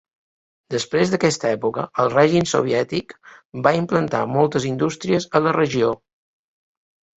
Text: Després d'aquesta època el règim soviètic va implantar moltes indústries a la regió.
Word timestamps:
Després 0.75 1.11
d'aquesta 1.11 1.51
època 1.57 1.83
el 2.05 2.09
règim 2.13 2.47
soviètic 2.53 3.15
va 3.69 3.75
implantar 3.83 4.25
moltes 4.39 4.67
indústries 4.73 5.31
a 5.41 5.45
la 5.47 5.57
regió. 5.63 5.95